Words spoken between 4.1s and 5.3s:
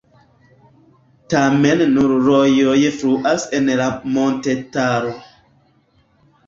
montetaro.